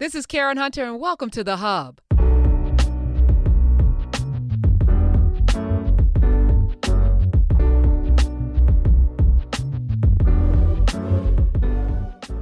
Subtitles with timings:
[0.00, 2.00] This is Karen Hunter, and welcome to The Hub.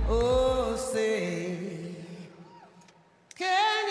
[0.08, 1.94] Oh, say,
[3.36, 3.82] can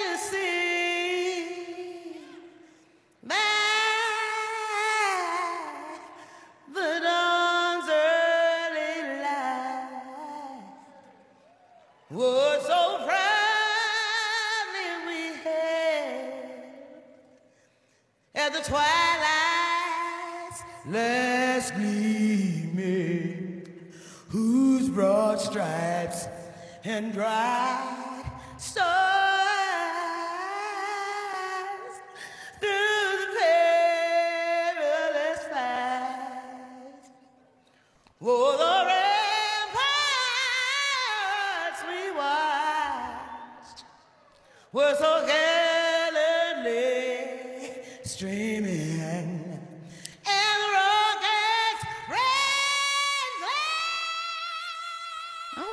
[18.52, 23.66] the twilight's last gleaming,
[24.28, 26.28] whose broad stripes
[26.84, 28.26] and bright
[28.58, 28.82] stars
[32.60, 33.34] through the
[34.76, 37.06] perilous fight.
[38.22, 39.80] Oh, the ramparts
[41.88, 43.86] we watched
[44.74, 44.94] were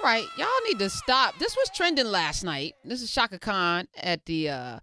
[0.09, 1.39] right, y'all need to stop.
[1.39, 2.75] This was trending last night.
[2.85, 4.79] This is Chaka Khan at the uh,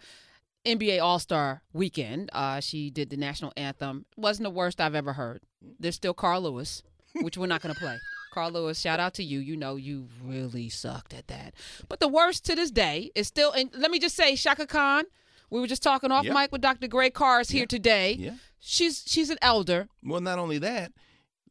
[0.66, 2.30] NBA All Star Weekend.
[2.34, 4.06] Uh, she did the national anthem.
[4.16, 5.42] wasn't the worst I've ever heard.
[5.80, 6.84] There's still Carl Lewis,
[7.22, 7.98] which we're not going to play.
[8.34, 9.40] Carl Lewis, shout out to you.
[9.40, 11.54] You know you really sucked at that.
[11.88, 13.52] But the worst to this day is still.
[13.52, 15.06] And let me just say, Chaka Khan.
[15.52, 16.34] We were just talking off Yep.
[16.34, 16.88] mic with Dr.
[16.88, 18.14] Greg Carr's here today.
[18.20, 18.32] Yeah.
[18.60, 19.88] She's she's an elder.
[20.04, 20.92] Well, not only that,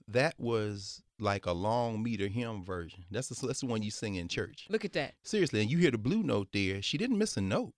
[0.09, 3.05] that was like a long meter hymn version.
[3.11, 4.67] That's the, that's the one you sing in church.
[4.69, 5.15] Look at that.
[5.23, 6.83] Seriously, and you hear the blue note there.
[6.83, 7.75] She didn't miss a note.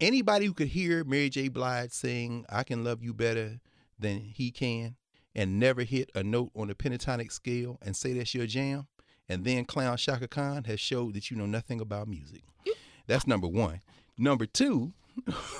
[0.00, 1.48] Anybody who could hear Mary J.
[1.48, 3.60] Blige sing "I Can Love You Better
[3.98, 4.96] Than He Can"
[5.34, 8.88] and never hit a note on the pentatonic scale and say that's your jam,
[9.28, 12.42] and then clown Chaka Khan has showed that you know nothing about music.
[13.06, 13.80] That's number one.
[14.16, 14.92] Number two,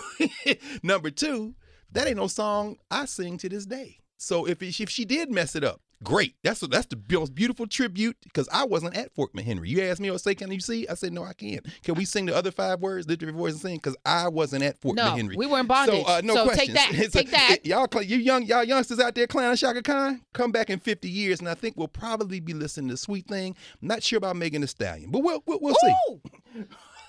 [0.83, 1.55] number two,
[1.93, 3.99] that ain't no song I sing to this day.
[4.17, 6.35] So if it, if she did mess it up, great.
[6.43, 9.69] That's that's the most beautiful tribute because I wasn't at Fort McHenry.
[9.69, 12.05] You asked me, "I say, can you see?" I said, "No, I can't." Can we
[12.05, 13.77] sing the other five words, lift your voice and sing?
[13.77, 15.37] Because I wasn't at Fort No, McHenry.
[15.37, 16.05] we were in bondage.
[16.05, 16.69] So uh, no So questions.
[16.69, 16.91] take that.
[17.05, 17.51] It's a- Take that.
[17.63, 20.79] it- y'all, cl- you young, y'all youngsters out there clowning Chaka Khan, come back in
[20.79, 23.55] 50 years, and I think we'll probably be listening to Sweet Thing.
[23.83, 25.95] I'm not sure about Megan Thee Stallion, but we'll we'll, we'll see.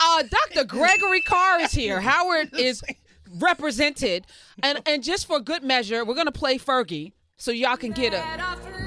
[0.04, 0.66] Uh, Dr.
[0.66, 2.02] Gregory Carr is here.
[2.10, 2.84] Howard is
[3.40, 4.26] represented,
[4.64, 8.81] and and just for good measure, we're gonna play Fergie so y'all can get a.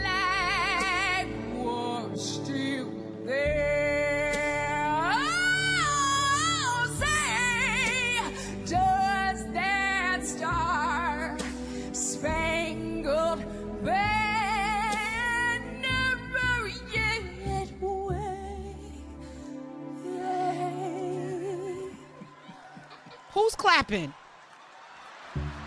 [23.65, 24.13] clapping?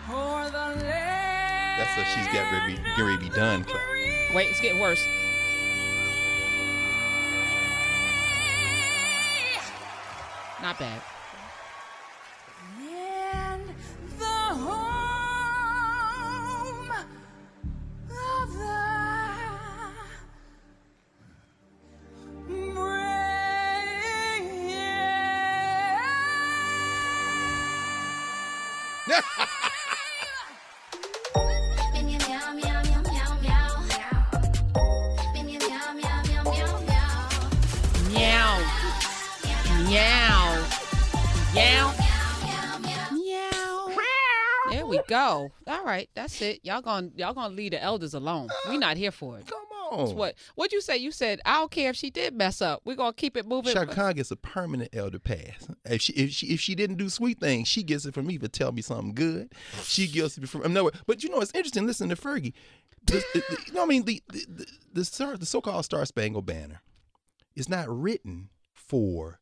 [0.05, 3.63] For the That's what she's got ready, to be- getting ready to be done.
[3.63, 3.81] Clap.
[4.35, 5.03] Wait, it's getting worse.
[45.07, 45.51] Go.
[45.67, 46.59] All right, that's it.
[46.63, 48.49] Y'all gonna y'all gonna leave the elders alone.
[48.69, 49.47] We not here for it.
[49.47, 49.59] Come
[49.91, 50.17] That's on.
[50.17, 50.97] what what'd you say?
[50.97, 52.81] You said I don't care if she did mess up.
[52.83, 53.73] We're gonna keep it moving.
[53.73, 55.67] Chaka Khan gets a permanent elder pass.
[55.85, 58.37] If she if she if she didn't do sweet things, she gets it from me
[58.39, 59.53] to tell me something good.
[59.83, 60.91] She gets it from no.
[61.05, 61.85] But you know it's interesting.
[61.87, 62.53] Listen to Fergie.
[63.05, 64.65] The, the- the- you know, what I mean the the the,
[65.03, 66.81] the, the so-called Star Spangled Banner
[67.55, 69.39] is not written for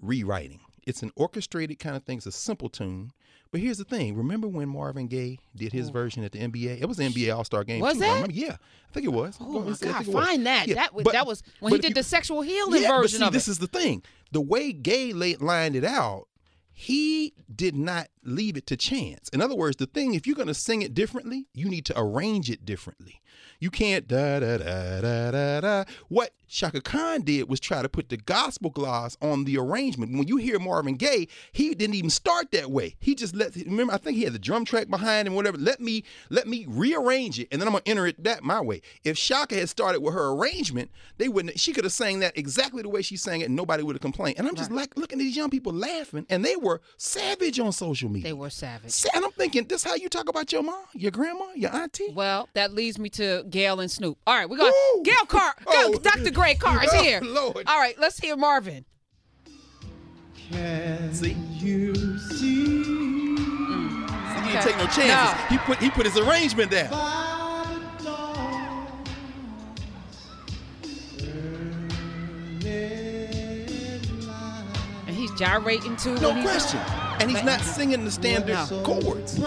[0.00, 0.60] rewriting.
[0.88, 2.16] It's an orchestrated kind of thing.
[2.16, 3.12] It's a simple tune.
[3.50, 4.14] But here's the thing.
[4.16, 6.80] Remember when Marvin Gaye did his version at the NBA?
[6.82, 7.80] It was the NBA All Star game.
[7.80, 8.04] Was too.
[8.04, 9.38] I Yeah, I think it was.
[9.40, 10.06] Oh my God!
[10.08, 10.12] it.
[10.12, 10.66] Find that.
[10.68, 13.10] Yeah, That was but- that was when he did you- the sexual healing yeah, but
[13.10, 14.02] see, of this is the thing.
[14.32, 16.26] The way Gaye lined it out,
[16.72, 19.28] he did not leave it to chance.
[19.30, 21.98] In other words, the thing, if you're going to sing it differently, you need to
[21.98, 23.20] arrange it differently.
[23.60, 25.84] You can't da da da da da da.
[26.08, 30.16] What Chaka Khan did was try to put the gospel gloss on the arrangement.
[30.16, 32.96] When you hear Marvin Gaye, he didn't even start that way.
[33.00, 33.92] He just let remember.
[33.92, 35.58] I think he had the drum track behind him, whatever.
[35.58, 38.80] Let me let me rearrange it, and then I'm gonna enter it that my way.
[39.04, 41.58] If Chaka had started with her arrangement, they wouldn't.
[41.58, 44.02] She could have sang that exactly the way she sang it, and nobody would have
[44.02, 44.38] complained.
[44.38, 47.72] And I'm just like looking at these young people laughing, and they were savage on
[47.72, 48.17] social media.
[48.22, 48.90] They were savage.
[48.92, 52.08] Sa- And I'm thinking, this how you talk about your mom, your grandma, your auntie?
[52.12, 54.18] Well, that leads me to Gayle and Snoop.
[54.26, 55.02] All right, we got Woo!
[55.02, 55.54] Gail Carr.
[55.66, 55.94] Oh.
[56.02, 56.30] Dr.
[56.30, 57.20] Greg Carr is Oh, here.
[57.22, 57.64] Lord.
[57.66, 58.84] All right, let's hear Marvin.
[61.12, 65.08] See, you see he didn't take no chances.
[65.08, 65.34] No.
[65.50, 66.90] He put he put his arrangement down.
[66.90, 67.66] by
[67.98, 69.08] the dawn's
[72.64, 74.64] early light.
[75.06, 76.14] And he's gyrating too.
[76.20, 76.80] No when he's- question.
[77.20, 78.82] And he's not singing the standard No.
[78.84, 79.38] chords.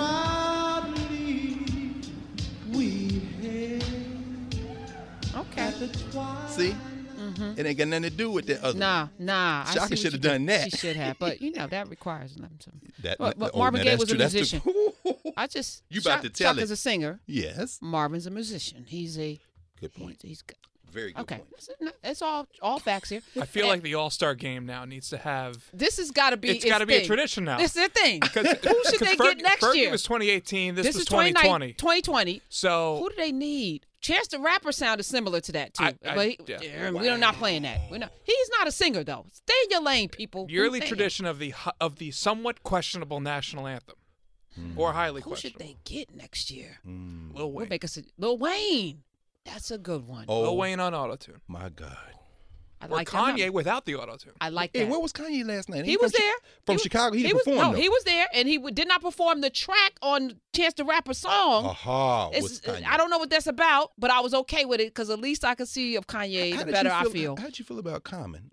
[5.35, 5.71] Okay.
[5.79, 6.47] the.
[6.49, 6.75] See?
[7.17, 7.53] Mm-hmm.
[7.59, 8.77] It ain't got nothing to do with that other.
[8.79, 9.63] Nah, nah.
[9.67, 10.71] I Chaka shoulda done that.
[10.71, 12.71] She should have, but you know that requires to.
[13.03, 14.17] That, But- but oh, Marvin Gaye was a true.
[14.17, 14.61] That's musician.
[15.37, 16.73] I just You about Chaka- to tell Chaka's it.
[16.73, 17.19] a singer.
[17.27, 17.77] yes.
[17.81, 18.85] Marvin's a musician.
[18.87, 19.39] He's a
[19.79, 20.21] Good point.
[20.23, 20.57] he's good.
[20.91, 21.35] Very good okay.
[21.37, 21.47] point.
[21.53, 21.69] It's,
[22.03, 23.21] it's all all facts here.
[23.39, 25.63] I feel And like the All Star game now needs to have.
[25.73, 26.49] this has got to be.
[26.49, 27.57] It's got to be a tradition now.
[27.57, 28.21] This is the thing.
[28.33, 29.91] Who should they Ferg- get next Fergie year?
[29.91, 30.75] was 2018.
[30.75, 31.73] This, this was is 2020.
[31.73, 31.73] 2020.
[31.73, 32.41] 2020.
[32.49, 33.85] So Who do they need?
[34.01, 36.57] Chance the Rapper sounded similar to that too, I- I- but he, yeah.
[36.61, 37.81] yeah, we're not playing that.
[37.91, 38.11] We're not.
[38.23, 39.27] He's not a singer though.
[39.31, 40.47] Stay in your lane, people.
[40.49, 43.95] yearly tradition of the of the somewhat questionable national anthem,
[44.55, 44.79] hmm.
[44.79, 46.79] or highly Who should they get next year?
[46.83, 47.29] Hmm.
[47.35, 47.55] Lil Wayne.
[47.55, 49.03] We'll make us a, Lil Wayne.
[49.51, 50.25] That's a good one.
[50.27, 51.39] Oh, Lil Wayne on autotune.
[51.47, 51.97] my God.
[52.83, 53.35] I Or like that.
[53.35, 54.31] Kanye not- without the autotune.
[54.41, 54.89] I like Hey, that.
[54.89, 55.85] where was Kanye last night?
[55.85, 56.33] he from was Chi- there
[56.65, 57.15] From was- Chicago.
[57.15, 57.77] He, didn't was, perform No, though.
[57.79, 61.13] he was there, and he w- did not perform the track on Chance the Rapper
[61.13, 61.65] song.
[61.65, 62.29] Aha.
[62.29, 62.87] It's- was uh, Kanye.
[62.87, 65.45] I don't know what that's about, but I was okay with it because at least
[65.45, 66.53] I could see of Kanye.
[66.53, 67.35] How the did better you I feel, feel.
[67.37, 68.49] How'd you feel about Common?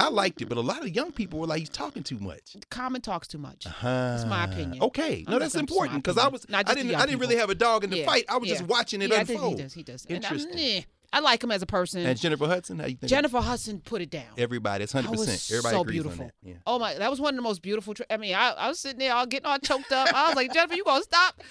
[0.00, 2.56] I liked it, but a lot of young people were like, he's talking too much.
[2.70, 3.66] Common talks too much.
[3.66, 3.86] Uh-huh.
[3.88, 4.82] That's my opinion.
[4.82, 7.54] Okay, no, that's that's important because I was I didn't, I didn't really have a
[7.54, 8.24] dog in the Yeah, fight.
[8.28, 8.56] I was yeah.
[8.56, 9.58] just watching it yeah, I think unfold.
[9.58, 9.74] he does.
[9.74, 10.06] He does.
[10.06, 10.84] Interesting.
[11.12, 12.06] I like him as a person.
[12.06, 13.10] And Jennifer Hudson, how you think?
[13.10, 14.24] Jennifer Hudson put it down.
[14.38, 15.44] Everybody, it's hundred percent.
[15.50, 16.22] Everybody so agrees beautiful.
[16.24, 16.48] on that.
[16.48, 16.54] Yeah.
[16.66, 17.94] Oh my, that was one of the most beautiful.
[18.08, 20.14] I mean, I, I was sitting there all getting all choked up.
[20.14, 21.42] I was like, Jennifer, you gonna stop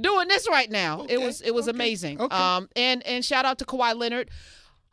[0.00, 1.06] doing this right now?
[1.08, 2.20] it was it was okay, amazing.
[2.20, 2.34] okay.
[2.34, 4.30] Um, and and shout out to Kawhi Leonard,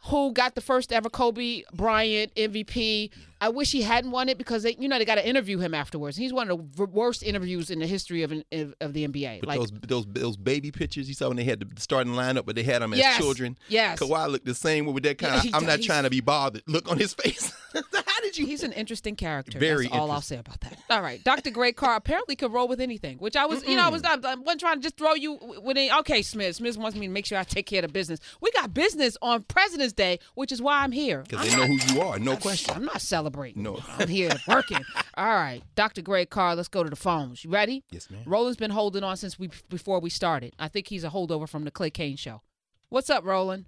[0.06, 3.10] who got the first ever Kobe Bryant MVP.
[3.40, 5.74] I wish he hadn't won it because they, you know, they got to interview him
[5.74, 6.18] afterwards.
[6.18, 9.42] He's one of the worst interviews in the history of an, of, of the NBA.
[9.42, 12.46] But like, those those those baby pictures you saw when they had the starting lineup,
[12.46, 13.58] but they had them as Yes, children.
[13.70, 14.00] yes.
[14.00, 16.10] Kawhi looked the same way with that kind Yeah, of he I'm not trying to
[16.10, 17.52] be bothered look on his face.
[17.74, 18.46] how did you?
[18.46, 19.60] He's an interesting character.
[19.60, 20.80] Very That's all I'll say about that.
[20.90, 21.52] All right, Dr.
[21.52, 24.26] Greg Carr apparently could roll with anything, which I was, you know, I was not,
[24.26, 25.92] I wasn't trying to just throw you with any.
[25.92, 26.56] Okay, Smith.
[26.56, 28.20] Smith wants me to make sure I take care of the business.
[28.42, 31.22] We got business on President's Day, which is why I'm here.
[31.22, 32.74] Because I'm they know who you are, no question.
[32.76, 33.64] I'm not not celebrating.
[33.64, 33.80] No.
[33.98, 34.80] I'm here working.
[35.18, 36.02] All right, Dr.
[36.02, 36.56] Greg Carr.
[36.56, 37.44] Let's go to the phones.
[37.44, 37.84] You ready?
[37.92, 38.24] Yes, ma'am.
[38.26, 40.54] Roland's been holding on since we before we started.
[40.60, 42.42] I think he's a holdover from the Clay Cane show.
[42.90, 43.66] What's up, Roland?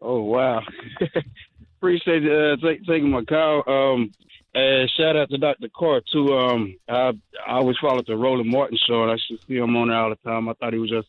[0.00, 0.62] Oh wow!
[1.78, 3.62] Appreciate uh, take, taking my call.
[3.66, 4.12] Um,
[4.54, 5.68] and shout out to Dr.
[5.76, 6.28] Carr too.
[6.28, 7.12] Um, I
[7.46, 10.10] I always followed the Roland Martin show, and I should see him on there all
[10.10, 10.48] the time.
[10.48, 11.08] I thought he was just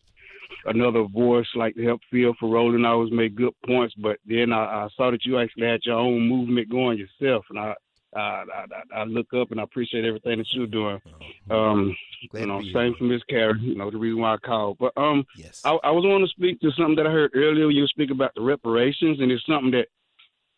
[0.66, 2.86] another voice, like to help feel for Roland.
[2.86, 5.96] I always made good points, but then I, I saw that you actually had your
[5.96, 7.74] own movement going yourself, and I.
[8.12, 11.00] I, I, I look up and I appreciate everything that you're doing.
[11.48, 11.96] Um,
[12.32, 13.60] Glad you know, same for Miss Carrie.
[13.60, 14.78] You know, the reason why I called.
[14.80, 15.62] But um, Yes.
[15.64, 17.70] I, I was want to speak to something that I heard earlier.
[17.70, 19.86] You speak about the reparations, and it's something that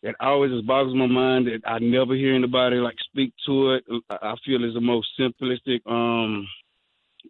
[0.02, 3.84] that always just boggles my mind that I never hear anybody like speak to it.
[4.10, 6.46] I I feel is the most simplistic, um,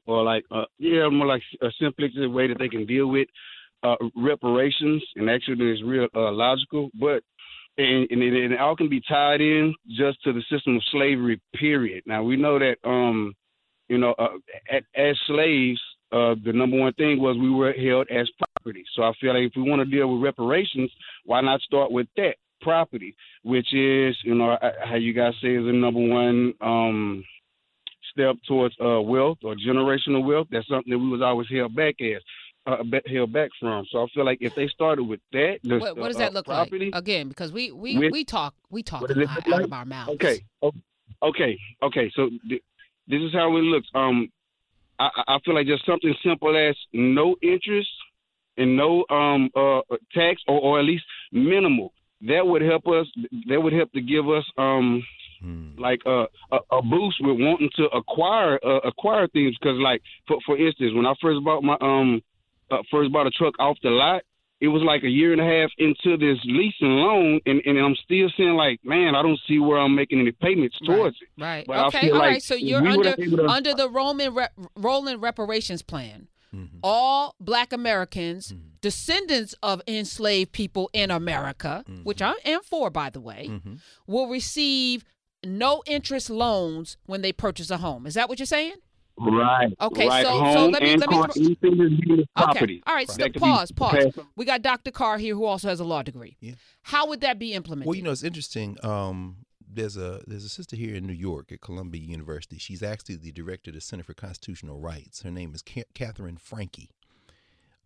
[0.06, 3.28] or like uh, yeah, more like a simplistic way that they can deal with
[3.82, 7.22] uh, reparations, and actually it's real uh, logical, but.
[7.78, 10.82] And, and, it, and it all can be tied in just to the system of
[10.90, 11.40] slavery.
[11.54, 12.02] Period.
[12.04, 13.34] Now we know that um,
[13.88, 14.38] you know, uh,
[14.70, 15.80] a- as slaves,
[16.12, 18.84] uh, the number one thing was we were held as property.
[18.94, 20.90] So I feel like if we want to deal with reparations,
[21.25, 25.64] why not start with that property, which is, you know, how you guys say is
[25.64, 27.25] the number one um,
[28.12, 30.47] step towards uh, wealth or generational wealth.
[30.50, 32.23] That's something that we was always held back as.
[32.64, 32.76] Uh,
[33.12, 33.85] held back from.
[33.90, 36.33] So I feel like if they started with that, the, What, what does uh, that
[36.33, 37.02] look property, like?
[37.02, 39.85] Again, because we we, With- we talk we talk a lot look out of our
[39.85, 40.12] mouths.
[40.12, 40.45] Okay.
[41.21, 41.59] Okay.
[41.83, 42.12] Okay.
[42.14, 42.62] So th-
[43.09, 43.88] this is how it looks.
[43.97, 44.28] Um,
[45.00, 47.90] I, I I feel like just something simple as no interest
[48.57, 49.81] and no um uh
[50.14, 51.02] tax or, or at least
[51.33, 51.92] minimal.
[52.21, 53.09] That would help us.
[53.49, 55.02] That would help to give us um
[55.78, 59.56] like uh, a, a boost with wanting to acquire uh, acquire things.
[59.61, 62.20] Because like for for instance, when I first bought my um
[62.70, 64.22] uh, first bought a truck off the lot,
[64.61, 67.78] it was like a year and a half into this lease and loan, and, and
[67.78, 71.28] I'm still saying like, man, I don't see where I'm making any payments towards it.
[71.42, 71.64] Right.
[71.66, 72.00] But I okay.
[72.02, 72.42] feel All like right.
[72.42, 76.28] So you're we under to- under the Roman re- rolling reparations plan.
[76.54, 76.80] Mm-hmm.
[76.82, 82.02] All Black Americans, descendants of enslaved people in America, Mm-hmm.
[82.02, 83.50] which I am for, by the way,
[84.06, 85.02] will receive
[85.44, 88.06] no interest loans when they purchase a home.
[88.06, 88.75] Is that what you're saying?
[89.18, 89.72] Right.
[89.80, 90.25] Okay, Right.
[90.25, 92.75] so- so Home let me- and let me car, throw- anything that's dealing with property.
[92.76, 92.82] Okay.
[92.87, 93.06] All right.
[93.06, 93.70] That So could pause.
[93.72, 94.18] Pause.
[94.37, 94.90] We got Dr.
[94.90, 96.37] Carr here, who also has a law degree.
[96.40, 96.54] Yeah.
[96.82, 97.87] How would that be implemented?
[97.88, 98.78] Well, you know, it's interesting.
[98.84, 99.44] Um,
[99.75, 102.58] there's a there's a sister here in New York at Columbia University.
[102.58, 105.22] She's actually the director of the Center for Constitutional Rights.
[105.22, 106.88] Her name is Ca- Katherine Franke.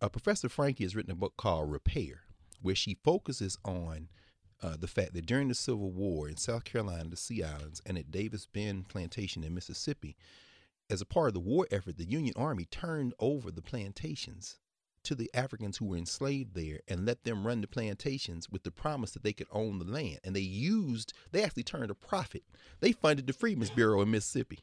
[0.01, 2.23] Uh, Professor Franke has written a book called Repair,
[2.61, 4.09] where she focuses on
[4.61, 7.97] uh, the fact that during the Civil War in South Carolina, the Sea Islands, and
[7.97, 10.15] at Davis Bend Plantation in Mississippi,
[10.89, 14.57] as a part of the war effort, the Union Army turned over the plantations
[15.03, 18.71] to the Africans who were enslaved there and let them run the plantations with the
[18.71, 20.19] promise that they could own the land.
[20.23, 22.43] And they used, they actually turned a profit.
[22.79, 24.59] They funded the Freedmen's Bureau in Mississippi.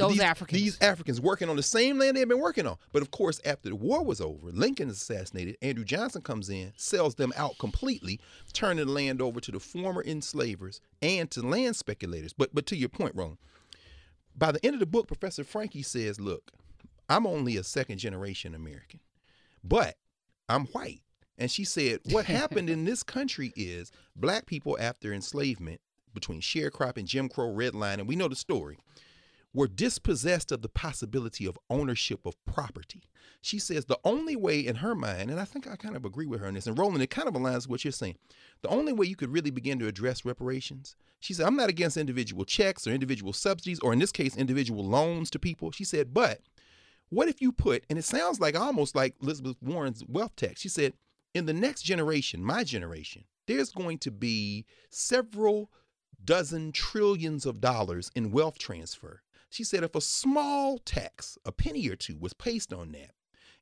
[0.00, 0.60] Those these, Africans.
[0.60, 2.76] These Africans working on the same land they had been working on.
[2.92, 5.56] But of course, after the war was over, Lincoln is assassinated.
[5.62, 8.20] Andrew Johnson comes in, sells them out completely,
[8.52, 12.32] turning the land over to the former enslavers and to land speculators.
[12.32, 13.38] But but to your point, Ron,
[14.36, 16.50] by the end of the book, Professor Franke says, look,
[17.08, 19.00] I'm only a second generation American,
[19.62, 19.96] but
[20.48, 21.02] I'm white.
[21.38, 25.80] And she said, what happened in this country is black people after enslavement,
[26.14, 28.78] between sharecropping, Jim Crow, redlining, and we know the story,
[29.52, 33.02] were dispossessed of the possibility of ownership of property.
[33.42, 36.26] She says the only way in her mind, and I think I kind of agree
[36.26, 38.16] with her on this, and Roland, it kind of aligns with what you're saying.
[38.62, 41.96] The only way you could really begin to address reparations, she said, I'm not against
[41.96, 45.70] individual checks or individual subsidies, or in this case, individual loans to people.
[45.70, 46.40] She said, but
[47.08, 50.60] what if you put, and it sounds like almost like Elizabeth Warren's wealth tax.
[50.60, 50.92] She said,
[51.34, 55.70] in the next generation, my generation, there's going to be several
[56.24, 59.22] dozen trillions of dollars in wealth transfer.
[59.50, 63.12] She said if a small tax, a penny or two, was placed on that,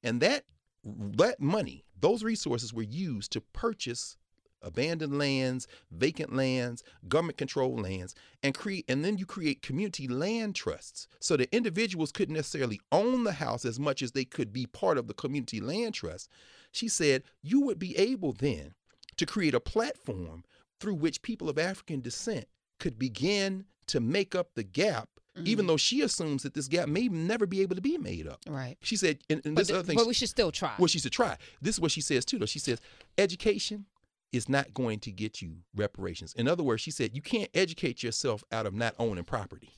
[0.03, 0.45] and that
[0.85, 4.17] that money, those resources were used to purchase
[4.63, 10.55] abandoned lands, vacant lands, government controlled lands, and create and then you create community land
[10.55, 14.67] trusts so that individuals couldn't necessarily own the house as much as they could be
[14.67, 16.29] part of the community land trust.
[16.73, 18.75] She said you would be able then
[19.17, 20.45] to create a platform
[20.81, 22.47] through which people of African descent
[22.79, 25.09] could begin to make up the gap,
[25.45, 25.69] even mm.
[25.69, 28.41] though she assumes that this gap may never be able to be made up.
[28.49, 28.77] Right.
[28.83, 30.73] She said, and, and this the- other thing, but we should still try.
[30.79, 31.37] well, she should try.
[31.61, 32.47] This is what she says too, though.
[32.47, 32.81] She says
[33.17, 33.87] education
[34.33, 36.35] is not going to get you reparations.
[36.35, 39.73] In other words, she said you can't educate yourself out of not owning property.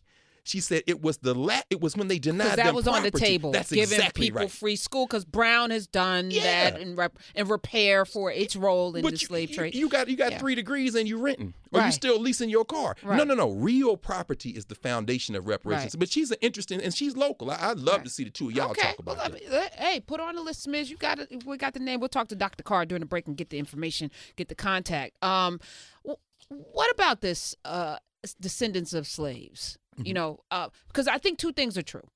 [0.51, 3.03] She said it was the la- it was when they denied that them was on
[3.05, 3.25] the property.
[3.25, 4.51] table, That's giving exactly people right.
[4.51, 5.07] free school.
[5.07, 6.71] Because Brown has done Yeah.
[6.71, 9.75] that in rep- in repair for its role in But the you, slave trade.
[9.77, 10.39] You, got you got Yeah.
[10.39, 12.97] three degrees and you're renting, or you still leasing your car.
[13.05, 13.27] No, Right.
[13.29, 13.51] no, no.
[13.51, 15.95] Real property is the foundation of reparations.
[15.95, 16.01] Right.
[16.01, 17.51] But she's an interesting, and she's local.
[17.53, 18.05] I, I'd love Right.
[18.05, 18.83] to see the two of y'all okay.
[18.89, 19.31] talk about well.
[19.31, 20.91] Mean, uh, hey, put on the list, Smith.
[20.91, 21.45] You got it.
[21.47, 22.01] We got the name.
[22.01, 22.65] We'll talk to Dr.
[22.65, 25.23] Carr during the break and get the information, get the contact.
[25.23, 25.61] Um,
[26.49, 27.55] what about this?
[27.65, 27.99] Uh,
[28.41, 29.79] descendants of slaves.
[30.01, 30.07] Mm-hmm.
[30.07, 32.09] You know, uh, because I think two things are true.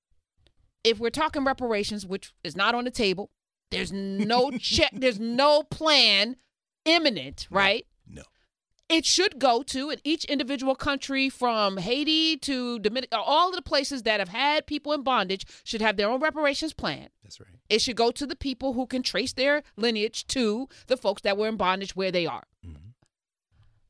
[0.82, 3.30] If we're talking reparations, which is not on the table,
[3.70, 4.90] there's no check.
[4.92, 6.36] There's no plan
[6.84, 7.86] imminent, right?
[8.06, 8.22] No.
[8.90, 13.62] it should go to in each individual country from Haiti to Dominica, all of the
[13.62, 17.08] places that have had people in bondage should have their own reparations plan.
[17.22, 17.48] That's right.
[17.70, 21.38] It should go to the people who can trace their lineage to the folks that
[21.38, 22.44] were in bondage where they are.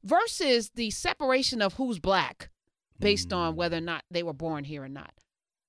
[0.05, 2.51] Versus the separation of who's black
[2.99, 3.37] based mm.
[3.37, 5.13] on whether or not they were born here or not.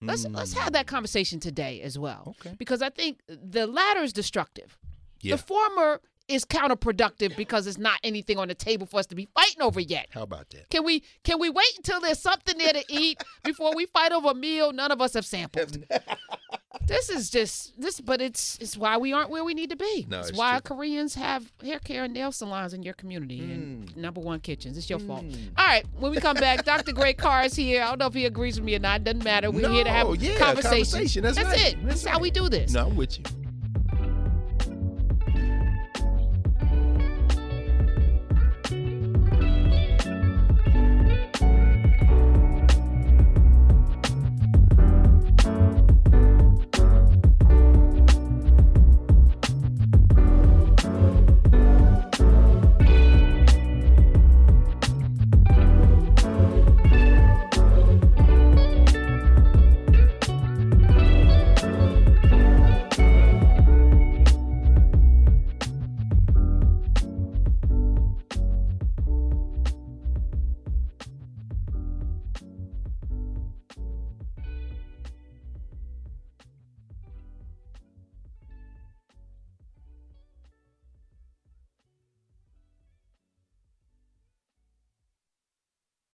[0.02, 0.60] Let's let's mm.
[0.60, 2.36] have that conversation today as well.
[2.40, 2.56] Okay.
[2.58, 4.78] Because I think the latter is destructive.
[5.22, 5.36] Yeah.
[5.36, 9.28] The former is counterproductive because it's not anything on the table for us to be
[9.36, 10.08] fighting over yet.
[10.12, 10.70] How about that?
[10.70, 14.30] Can we can we wait until there's something there to eat before we fight over
[14.30, 15.84] a meal none of us have sampled?
[16.88, 20.06] this is just this but it's it's why we aren't where we need to be.
[20.10, 20.76] No, it's, it's why true.
[20.76, 23.96] Koreans have hair care and nail salons in your community and Mm.
[23.98, 24.78] number one kitchens.
[24.78, 25.26] It's your fault.
[25.58, 26.92] All right, when we come back, Dr.
[26.94, 27.82] Greg Carr is here.
[27.84, 29.04] I don't know if he agrees with me or not.
[29.04, 29.50] Doesn't matter.
[29.52, 31.24] We're here to have a yeah, conversation.
[31.24, 31.74] That's That's right.
[31.74, 31.84] it.
[31.84, 32.74] That's, That's how we do this.
[32.74, 33.26] No, I'm with you.